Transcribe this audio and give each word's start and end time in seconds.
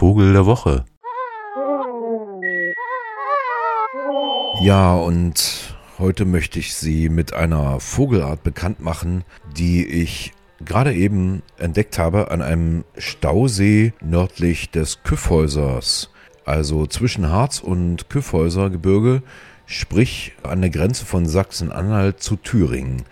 Vogel 0.00 0.32
der 0.32 0.46
Woche. 0.46 0.86
Ja, 4.62 4.94
und 4.94 5.76
heute 5.98 6.24
möchte 6.24 6.58
ich 6.58 6.74
Sie 6.74 7.10
mit 7.10 7.34
einer 7.34 7.80
Vogelart 7.80 8.42
bekannt 8.42 8.80
machen, 8.80 9.24
die 9.58 9.84
ich 9.84 10.32
gerade 10.64 10.94
eben 10.94 11.42
entdeckt 11.58 11.98
habe 11.98 12.30
an 12.30 12.40
einem 12.40 12.84
Stausee 12.96 13.92
nördlich 14.00 14.70
des 14.70 15.02
Küffhäusers, 15.02 16.08
also 16.46 16.86
zwischen 16.86 17.28
Harz 17.28 17.58
und 17.58 18.08
Küffhäuser 18.08 18.70
Gebirge, 18.70 19.22
sprich 19.66 20.32
an 20.42 20.62
der 20.62 20.70
Grenze 20.70 21.04
von 21.04 21.26
Sachsen-Anhalt 21.26 22.22
zu 22.22 22.36
Thüringen. 22.36 23.02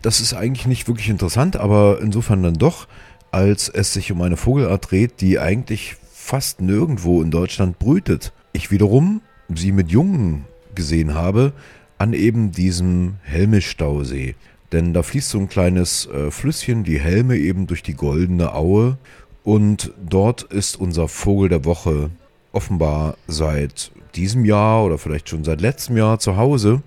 Das 0.00 0.20
ist 0.20 0.34
eigentlich 0.34 0.68
nicht 0.68 0.86
wirklich 0.86 1.08
interessant, 1.08 1.56
aber 1.56 1.98
insofern 2.00 2.44
dann 2.44 2.54
doch, 2.54 2.86
als 3.32 3.68
es 3.68 3.92
sich 3.92 4.12
um 4.12 4.22
eine 4.22 4.36
Vogelart 4.36 4.92
dreht, 4.92 5.20
die 5.20 5.40
eigentlich 5.40 5.96
fast 6.30 6.60
nirgendwo 6.60 7.22
in 7.22 7.32
Deutschland 7.32 7.80
brütet. 7.80 8.32
Ich 8.52 8.70
wiederum 8.70 9.20
sie 9.52 9.72
mit 9.72 9.90
Jungen 9.90 10.44
gesehen 10.76 11.14
habe 11.14 11.52
an 11.98 12.12
eben 12.12 12.52
diesem 12.52 13.16
Helmisch-Stausee. 13.22 14.36
Denn 14.70 14.94
da 14.94 15.02
fließt 15.02 15.28
so 15.28 15.40
ein 15.40 15.48
kleines 15.48 16.06
äh, 16.06 16.30
Flüsschen, 16.30 16.84
die 16.84 17.00
Helme 17.00 17.36
eben 17.36 17.66
durch 17.66 17.82
die 17.82 17.94
goldene 17.94 18.54
Aue. 18.54 18.96
Und 19.42 19.92
dort 20.08 20.44
ist 20.44 20.78
unser 20.78 21.08
Vogel 21.08 21.48
der 21.48 21.64
Woche 21.64 22.10
offenbar 22.52 23.16
seit 23.26 23.90
diesem 24.14 24.44
Jahr 24.44 24.84
oder 24.84 24.98
vielleicht 24.98 25.30
schon 25.30 25.42
seit 25.42 25.60
letztem 25.60 25.96
Jahr 25.96 26.20
zu 26.20 26.36
Hause. 26.36 26.80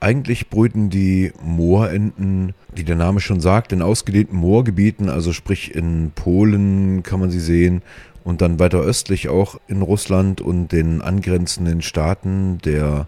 Eigentlich 0.00 0.48
brüten 0.48 0.88
die 0.88 1.32
Moorenten, 1.42 2.54
wie 2.74 2.84
der 2.84 2.96
Name 2.96 3.20
schon 3.20 3.40
sagt, 3.40 3.72
in 3.72 3.82
ausgedehnten 3.82 4.36
Moorgebieten, 4.36 5.10
also 5.10 5.34
sprich 5.34 5.74
in 5.74 6.12
Polen 6.14 7.02
kann 7.02 7.20
man 7.20 7.30
sie 7.30 7.40
sehen 7.40 7.82
und 8.24 8.40
dann 8.40 8.58
weiter 8.58 8.78
östlich 8.78 9.28
auch 9.28 9.60
in 9.68 9.82
Russland 9.82 10.40
und 10.40 10.72
den 10.72 11.02
angrenzenden 11.02 11.82
Staaten 11.82 12.58
der 12.64 13.06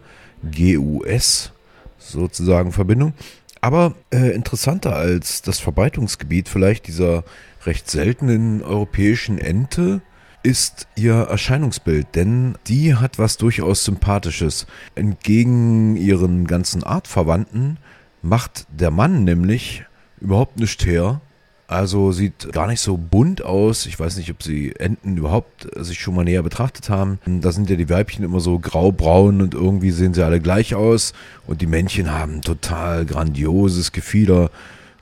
GUS 0.55 1.53
sozusagen 1.99 2.73
Verbindung. 2.73 3.15
Aber 3.63 3.95
äh, 4.11 4.35
interessanter 4.35 4.95
als 4.95 5.41
das 5.41 5.61
Verbreitungsgebiet 5.61 6.49
vielleicht 6.49 6.89
dieser 6.89 7.25
recht 7.65 7.91
seltenen 7.91 8.63
europäischen 8.63 9.39
Ente 9.39 10.03
ist 10.43 10.89
ihr 10.97 11.15
Erscheinungsbild, 11.15 12.09
denn 12.15 12.57
die 12.67 12.95
hat 12.97 13.19
was 13.19 13.37
durchaus 13.37 13.85
Sympathisches. 13.85 14.67
Entgegen 14.95 15.97
ihren 15.97 16.47
ganzen 16.47 16.83
Artverwandten 16.83 17.79
macht 18.23 18.67
der 18.71 18.91
Mann 18.91 19.25
nämlich 19.25 19.85
überhaupt 20.21 20.59
nichts 20.59 20.85
her. 20.85 21.21
Also 21.69 22.13
sieht 22.13 22.53
gar 22.53 22.67
nicht 22.67 22.81
so 22.81 22.99
bunt 22.99 23.43
aus. 23.43 23.87
Ich 23.87 23.99
weiß 23.99 24.17
nicht, 24.19 24.31
ob 24.31 24.43
sie 24.43 24.75
Enten 24.77 25.17
überhaupt 25.17 25.69
sich 25.77 26.01
schon 26.01 26.15
mal 26.15 26.25
näher 26.25 26.43
betrachtet 26.43 26.91
haben. 26.91 27.19
Da 27.25 27.51
sind 27.51 27.71
ja 27.71 27.77
die 27.77 27.89
Weibchen 27.89 28.25
immer 28.25 28.41
so 28.41 28.59
graubraun 28.59 29.41
und 29.41 29.55
irgendwie 29.55 29.91
sehen 29.91 30.13
sie 30.13 30.23
alle 30.23 30.41
gleich 30.41 30.75
aus. 30.75 31.15
Und 31.47 31.63
die 31.63 31.67
Männchen 31.67 32.13
haben 32.13 32.43
total 32.43 33.07
grandioses 33.07 33.93
Gefieder 33.93 34.51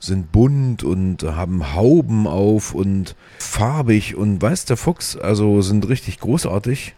sind 0.01 0.31
bunt 0.31 0.83
und 0.83 1.23
haben 1.23 1.75
Hauben 1.75 2.27
auf 2.27 2.73
und 2.73 3.15
farbig 3.37 4.15
und 4.15 4.41
weiß 4.41 4.65
der 4.65 4.77
Fuchs, 4.77 5.15
also 5.15 5.61
sind 5.61 5.87
richtig 5.87 6.19
großartig. 6.19 6.95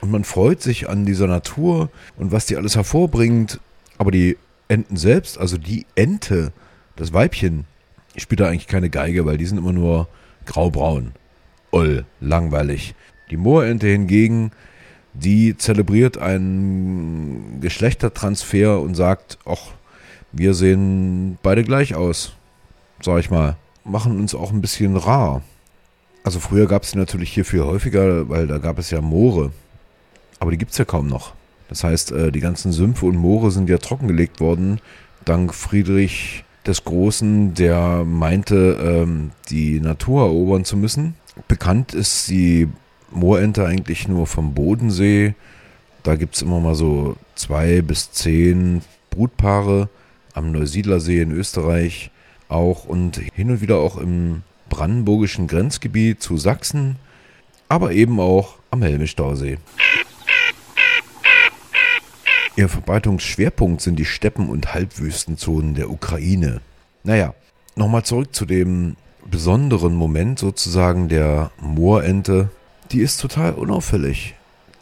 Und 0.00 0.10
man 0.10 0.24
freut 0.24 0.60
sich 0.60 0.88
an 0.88 1.06
dieser 1.06 1.28
Natur 1.28 1.90
und 2.18 2.32
was 2.32 2.46
die 2.46 2.56
alles 2.56 2.76
hervorbringt. 2.76 3.60
Aber 3.96 4.10
die 4.10 4.36
Enten 4.68 4.96
selbst, 4.96 5.38
also 5.38 5.56
die 5.56 5.86
Ente, 5.94 6.52
das 6.96 7.12
Weibchen, 7.12 7.64
spielt 8.16 8.40
da 8.40 8.48
eigentlich 8.48 8.66
keine 8.66 8.90
Geige, 8.90 9.24
weil 9.24 9.38
die 9.38 9.46
sind 9.46 9.58
immer 9.58 9.72
nur 9.72 10.08
graubraun. 10.44 11.12
Oll, 11.70 12.04
langweilig. 12.20 12.94
Die 13.30 13.36
Moorente 13.36 13.86
hingegen, 13.86 14.50
die 15.14 15.56
zelebriert 15.56 16.18
einen 16.18 17.60
Geschlechtertransfer 17.60 18.80
und 18.80 18.94
sagt, 18.94 19.38
ach, 19.46 19.72
wir 20.36 20.54
sehen 20.54 21.38
beide 21.42 21.64
gleich 21.64 21.94
aus, 21.94 22.32
sag 23.00 23.20
ich 23.20 23.30
mal. 23.30 23.56
Machen 23.84 24.18
uns 24.18 24.34
auch 24.34 24.50
ein 24.50 24.60
bisschen 24.60 24.96
rar. 24.96 25.42
Also 26.24 26.40
früher 26.40 26.66
gab 26.66 26.82
es 26.82 26.92
die 26.92 26.98
natürlich 26.98 27.32
hier 27.32 27.44
viel 27.44 27.62
häufiger, 27.62 28.28
weil 28.28 28.46
da 28.46 28.58
gab 28.58 28.78
es 28.78 28.90
ja 28.90 29.00
Moore. 29.00 29.52
Aber 30.40 30.50
die 30.50 30.58
gibt 30.58 30.72
es 30.72 30.78
ja 30.78 30.84
kaum 30.84 31.06
noch. 31.06 31.34
Das 31.68 31.84
heißt, 31.84 32.12
äh, 32.12 32.32
die 32.32 32.40
ganzen 32.40 32.72
Sümpfe 32.72 33.06
und 33.06 33.16
Moore 33.16 33.50
sind 33.50 33.68
ja 33.68 33.78
trockengelegt 33.78 34.40
worden, 34.40 34.80
dank 35.24 35.54
Friedrich 35.54 36.44
des 36.66 36.84
Großen, 36.84 37.54
der 37.54 38.04
meinte, 38.04 38.78
ähm, 38.80 39.32
die 39.50 39.80
Natur 39.80 40.22
erobern 40.22 40.64
zu 40.64 40.76
müssen. 40.76 41.14
Bekannt 41.46 41.94
ist 41.94 42.28
die 42.28 42.68
Moorente 43.10 43.66
eigentlich 43.66 44.08
nur 44.08 44.26
vom 44.26 44.54
Bodensee. 44.54 45.34
Da 46.02 46.16
gibt 46.16 46.36
es 46.36 46.42
immer 46.42 46.60
mal 46.60 46.74
so 46.74 47.16
zwei 47.34 47.82
bis 47.82 48.12
zehn 48.12 48.82
Brutpaare 49.10 49.88
am 50.34 50.52
Neusiedlersee 50.52 51.22
in 51.22 51.32
Österreich 51.32 52.10
auch 52.48 52.84
und 52.84 53.20
hin 53.34 53.50
und 53.50 53.60
wieder 53.60 53.78
auch 53.78 53.96
im 53.96 54.42
brandenburgischen 54.68 55.46
Grenzgebiet 55.46 56.22
zu 56.22 56.36
Sachsen, 56.36 56.96
aber 57.68 57.92
eben 57.92 58.20
auch 58.20 58.56
am 58.70 58.82
Helmischstausee. 58.82 59.58
Ihr 62.56 62.68
Verbreitungsschwerpunkt 62.68 63.80
sind 63.80 63.96
die 63.96 64.04
Steppen- 64.04 64.48
und 64.48 64.74
Halbwüstenzonen 64.74 65.74
der 65.74 65.90
Ukraine. 65.90 66.60
Naja, 67.02 67.34
nochmal 67.74 68.04
zurück 68.04 68.34
zu 68.34 68.46
dem 68.46 68.96
besonderen 69.28 69.94
Moment 69.94 70.38
sozusagen 70.38 71.08
der 71.08 71.50
Moorente. 71.60 72.50
Die 72.92 73.00
ist 73.00 73.20
total 73.20 73.54
unauffällig. 73.54 74.34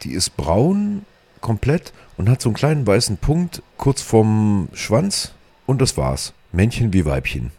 Die 0.03 0.13
ist 0.13 0.37
braun 0.37 1.07
komplett 1.41 1.93
und 2.19 2.29
hat 2.29 2.43
so 2.43 2.51
einen 2.51 2.57
kleinen 2.57 2.87
weißen 2.87 3.17
Punkt 3.17 3.63
kurz 3.79 4.03
vorm 4.03 4.69
Schwanz 4.75 5.33
und 5.72 5.83
das 5.83 5.97
war's. 5.97 6.33
Männchen 6.53 6.93
wie 6.93 7.05
Weibchen. 7.05 7.50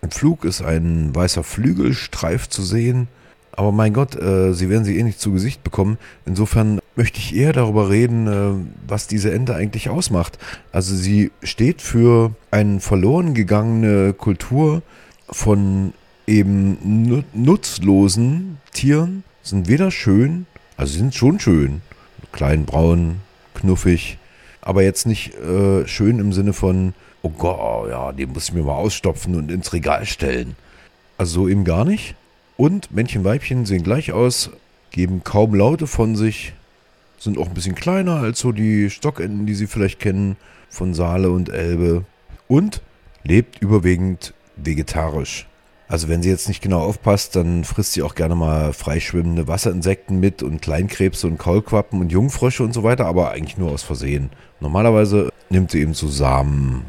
Im 0.00 0.10
Flug 0.10 0.44
ist 0.44 0.62
ein 0.62 1.14
weißer 1.14 1.42
Flügelstreif 1.42 2.48
zu 2.48 2.62
sehen. 2.62 3.08
Aber 3.52 3.72
mein 3.72 3.92
Gott, 3.92 4.14
äh, 4.14 4.52
sie 4.52 4.68
werden 4.68 4.84
sie 4.84 4.98
eh 4.98 5.02
nicht 5.02 5.20
zu 5.20 5.32
Gesicht 5.32 5.64
bekommen. 5.64 5.98
Insofern 6.26 6.78
möchte 6.94 7.18
ich 7.18 7.34
eher 7.34 7.52
darüber 7.52 7.90
reden, 7.90 8.26
äh, 8.26 8.66
was 8.86 9.08
diese 9.08 9.32
Ente 9.32 9.54
eigentlich 9.54 9.88
ausmacht. 9.88 10.38
Also 10.72 10.94
sie 10.94 11.32
steht 11.42 11.82
für 11.82 12.34
eine 12.50 12.80
verloren 12.80 13.34
gegangene 13.34 14.12
Kultur 14.12 14.82
von 15.28 15.92
eben 16.26 17.24
nutzlosen 17.32 18.58
Tieren. 18.72 19.24
Sind 19.42 19.68
weder 19.68 19.90
schön, 19.90 20.46
also 20.76 20.92
sie 20.92 20.98
sind 20.98 21.14
schon 21.14 21.40
schön. 21.40 21.80
Klein, 22.32 22.64
braun, 22.64 23.16
knuffig. 23.54 24.18
Aber 24.60 24.82
jetzt 24.82 25.06
nicht 25.06 25.34
äh, 25.34 25.86
schön 25.86 26.18
im 26.18 26.32
Sinne 26.32 26.52
von 26.52 26.92
oh 27.26 27.32
Gott, 27.36 27.90
ja, 27.90 28.12
den 28.12 28.32
muss 28.32 28.48
ich 28.48 28.54
mir 28.54 28.62
mal 28.62 28.74
ausstopfen 28.74 29.34
und 29.34 29.50
ins 29.50 29.72
Regal 29.72 30.06
stellen. 30.06 30.54
Also 31.18 31.42
so 31.42 31.48
eben 31.48 31.64
gar 31.64 31.84
nicht. 31.84 32.14
Und 32.56 32.92
Männchen, 32.92 33.24
Weibchen 33.24 33.66
sehen 33.66 33.82
gleich 33.82 34.12
aus, 34.12 34.50
geben 34.90 35.22
kaum 35.24 35.54
Laute 35.54 35.86
von 35.86 36.14
sich, 36.16 36.52
sind 37.18 37.38
auch 37.38 37.48
ein 37.48 37.54
bisschen 37.54 37.74
kleiner 37.74 38.16
als 38.16 38.38
so 38.38 38.52
die 38.52 38.90
Stockenten, 38.90 39.46
die 39.46 39.54
Sie 39.54 39.66
vielleicht 39.66 39.98
kennen 39.98 40.36
von 40.70 40.94
Saale 40.94 41.30
und 41.30 41.48
Elbe. 41.48 42.04
Und 42.48 42.80
lebt 43.24 43.60
überwiegend 43.60 44.32
vegetarisch. 44.54 45.46
Also 45.88 46.08
wenn 46.08 46.22
sie 46.22 46.30
jetzt 46.30 46.48
nicht 46.48 46.62
genau 46.62 46.80
aufpasst, 46.80 47.36
dann 47.36 47.64
frisst 47.64 47.92
sie 47.92 48.02
auch 48.02 48.14
gerne 48.14 48.34
mal 48.34 48.72
freischwimmende 48.72 49.46
Wasserinsekten 49.46 50.18
mit 50.18 50.42
und 50.42 50.62
Kleinkrebse 50.62 51.26
und 51.26 51.38
Kaulquappen 51.38 52.00
und 52.00 52.10
Jungfrösche 52.10 52.62
und 52.62 52.72
so 52.72 52.82
weiter, 52.82 53.06
aber 53.06 53.30
eigentlich 53.30 53.56
nur 53.56 53.70
aus 53.70 53.82
Versehen. 53.82 54.30
Normalerweise 54.60 55.32
nimmt 55.48 55.70
sie 55.70 55.80
eben 55.80 55.94
so 55.94 56.08
Samen, 56.08 56.86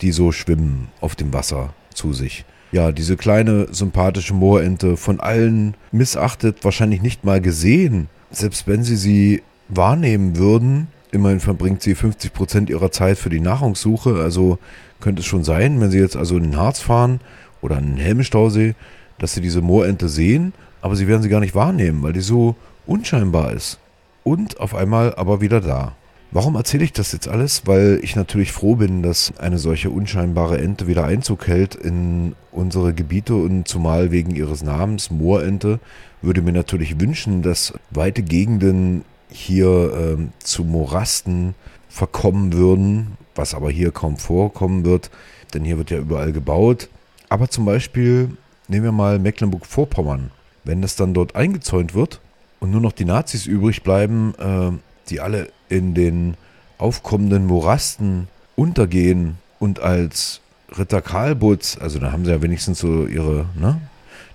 die 0.00 0.12
so 0.12 0.32
schwimmen 0.32 0.88
auf 1.00 1.16
dem 1.16 1.32
Wasser 1.32 1.74
zu 1.92 2.12
sich. 2.12 2.44
Ja, 2.72 2.92
diese 2.92 3.16
kleine 3.16 3.68
sympathische 3.72 4.34
Moorente, 4.34 4.96
von 4.96 5.20
allen 5.20 5.74
missachtet, 5.92 6.64
wahrscheinlich 6.64 7.00
nicht 7.00 7.24
mal 7.24 7.40
gesehen. 7.40 8.08
Selbst 8.30 8.66
wenn 8.66 8.82
sie 8.82 8.96
sie 8.96 9.42
wahrnehmen 9.68 10.36
würden, 10.36 10.88
immerhin 11.12 11.40
verbringt 11.40 11.82
sie 11.82 11.94
50 11.94 12.32
Prozent 12.32 12.70
ihrer 12.70 12.90
Zeit 12.90 13.18
für 13.18 13.30
die 13.30 13.40
Nahrungssuche. 13.40 14.16
Also 14.22 14.58
könnte 15.00 15.20
es 15.20 15.26
schon 15.26 15.44
sein, 15.44 15.80
wenn 15.80 15.90
sie 15.90 15.98
jetzt 15.98 16.16
also 16.16 16.36
in 16.36 16.42
den 16.42 16.56
Harz 16.56 16.80
fahren 16.80 17.20
oder 17.62 17.78
in 17.78 17.94
den 17.94 17.96
Helmstausee, 17.96 18.74
dass 19.18 19.34
sie 19.34 19.40
diese 19.40 19.62
Moorente 19.62 20.08
sehen, 20.08 20.52
aber 20.82 20.96
sie 20.96 21.08
werden 21.08 21.22
sie 21.22 21.28
gar 21.28 21.40
nicht 21.40 21.54
wahrnehmen, 21.54 22.02
weil 22.02 22.12
die 22.12 22.20
so 22.20 22.56
unscheinbar 22.86 23.52
ist. 23.52 23.78
Und 24.24 24.60
auf 24.60 24.74
einmal 24.74 25.14
aber 25.14 25.40
wieder 25.40 25.60
da. 25.60 25.94
Warum 26.32 26.56
erzähle 26.56 26.84
ich 26.84 26.92
das 26.92 27.12
jetzt 27.12 27.28
alles? 27.28 27.66
Weil 27.66 28.00
ich 28.02 28.16
natürlich 28.16 28.52
froh 28.52 28.76
bin, 28.76 29.02
dass 29.02 29.32
eine 29.38 29.58
solche 29.58 29.90
unscheinbare 29.90 30.58
Ente 30.58 30.86
wieder 30.86 31.04
Einzug 31.04 31.46
hält 31.46 31.74
in 31.74 32.34
unsere 32.50 32.92
Gebiete 32.92 33.34
und 33.34 33.68
zumal 33.68 34.10
wegen 34.10 34.34
ihres 34.34 34.62
Namens 34.62 35.10
Moorente 35.10 35.78
würde 36.22 36.42
mir 36.42 36.52
natürlich 36.52 37.00
wünschen, 37.00 37.42
dass 37.42 37.74
weite 37.90 38.22
Gegenden 38.22 39.04
hier 39.28 39.92
ähm, 39.96 40.32
zu 40.40 40.64
Morasten 40.64 41.54
verkommen 41.88 42.52
würden, 42.52 43.16
was 43.34 43.54
aber 43.54 43.70
hier 43.70 43.92
kaum 43.92 44.16
vorkommen 44.16 44.84
wird, 44.84 45.10
denn 45.54 45.64
hier 45.64 45.78
wird 45.78 45.90
ja 45.90 45.98
überall 45.98 46.32
gebaut. 46.32 46.88
Aber 47.28 47.48
zum 47.48 47.64
Beispiel 47.64 48.36
nehmen 48.68 48.84
wir 48.84 48.92
mal 48.92 49.18
Mecklenburg-Vorpommern. 49.18 50.30
Wenn 50.64 50.82
das 50.82 50.96
dann 50.96 51.14
dort 51.14 51.36
eingezäunt 51.36 51.94
wird, 51.94 52.20
und 52.58 52.70
nur 52.70 52.80
noch 52.80 52.92
die 52.92 53.04
Nazis 53.04 53.46
übrig 53.46 53.82
bleiben, 53.82 54.34
äh, 54.38 54.70
die 55.10 55.20
alle 55.20 55.48
in 55.68 55.94
den 55.94 56.34
aufkommenden 56.78 57.46
Morasten 57.46 58.28
untergehen 58.54 59.38
und 59.58 59.80
als 59.80 60.40
Ritter 60.76 61.00
Karlbutz, 61.00 61.78
also 61.80 61.98
da 61.98 62.12
haben 62.12 62.24
sie 62.24 62.32
ja 62.32 62.42
wenigstens 62.42 62.80
so 62.80 63.06
ihre, 63.06 63.46
ne? 63.58 63.80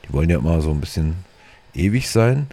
Die 0.07 0.13
wollen 0.13 0.29
ja 0.29 0.39
immer 0.39 0.62
so 0.62 0.71
ein 0.71 0.79
bisschen 0.79 1.15
ewig 1.73 2.09
sein. 2.09 2.47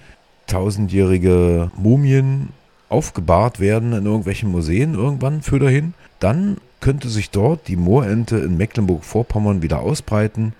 Tausendjährige 0.47 1.70
Mumien 1.76 2.49
aufgebahrt 2.88 3.61
werden 3.61 3.93
in 3.93 4.06
irgendwelchen 4.06 4.50
Museen 4.50 4.94
irgendwann 4.94 5.43
für 5.43 5.59
dahin. 5.59 5.94
Dann 6.21 6.56
könnte 6.81 7.09
sich 7.09 7.31
dort 7.31 7.69
die 7.69 7.76
Moorente 7.76 8.38
in 8.38 8.56
Mecklenburg-Vorpommern 8.56 9.62
wieder 9.62 9.81
ausbreiten 9.81 10.55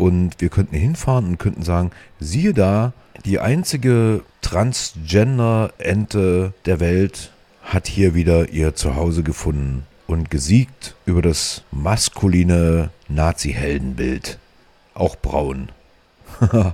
und 0.00 0.32
wir 0.38 0.48
könnten 0.48 0.76
hinfahren 0.76 1.26
und 1.26 1.38
könnten 1.38 1.62
sagen, 1.62 1.90
siehe 2.18 2.54
da, 2.54 2.94
die 3.26 3.38
einzige 3.38 4.22
Transgender-Ente 4.40 6.54
der 6.64 6.80
Welt 6.80 7.32
hat 7.62 7.86
hier 7.86 8.14
wieder 8.14 8.48
ihr 8.48 8.74
Zuhause 8.74 9.22
gefunden 9.22 9.84
und 10.06 10.30
gesiegt 10.30 10.94
über 11.04 11.20
das 11.20 11.64
maskuline 11.70 12.88
Nazi-Heldenbild. 13.08 14.38
Auch 14.94 15.16
braun. 15.16 15.68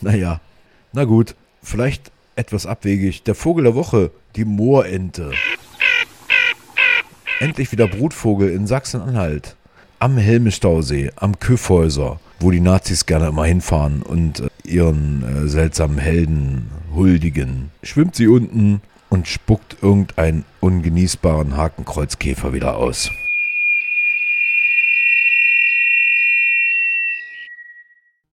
naja, 0.00 0.40
na 0.94 1.04
gut, 1.04 1.34
vielleicht 1.62 2.10
etwas 2.36 2.64
abwegig. 2.64 3.22
Der 3.24 3.34
Vogel 3.34 3.64
der 3.64 3.74
Woche, 3.74 4.12
die 4.34 4.46
Moorente. 4.46 5.32
Endlich 7.38 7.70
wieder 7.70 7.86
Brutvogel 7.86 8.48
in 8.48 8.66
Sachsen-Anhalt. 8.66 9.56
Am 9.98 10.16
Helmestausee, 10.16 11.10
am 11.16 11.38
Küffhäuser 11.38 12.18
wo 12.42 12.50
die 12.50 12.60
Nazis 12.60 13.06
gerne 13.06 13.28
immer 13.28 13.44
hinfahren 13.44 14.02
und 14.02 14.40
äh, 14.40 14.48
ihren 14.64 15.22
äh, 15.22 15.48
seltsamen 15.48 15.98
Helden 15.98 16.70
huldigen, 16.94 17.70
schwimmt 17.82 18.16
sie 18.16 18.28
unten 18.28 18.82
und 19.08 19.28
spuckt 19.28 19.76
irgendeinen 19.82 20.44
ungenießbaren 20.60 21.56
Hakenkreuzkäfer 21.56 22.52
wieder 22.52 22.76
aus. 22.76 23.10